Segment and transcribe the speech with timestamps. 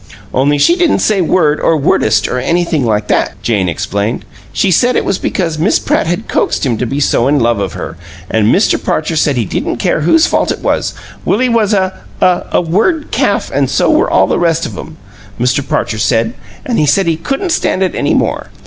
[0.33, 4.25] "Only she didn't say word or wordest or anything like that," Jane explained.
[4.51, 7.59] "She said it was because Miss Pratt had coaxed him to be so in love
[7.59, 8.83] of her, an' Mr.
[8.83, 13.51] Parcher said he didn't care whose fault it was, Willie was a a word calf
[13.53, 14.97] an' so were all the rest of 'em,
[15.39, 15.61] Mr.
[15.61, 16.33] Parcher said.
[16.65, 18.49] An' he said he couldn't stand it any more.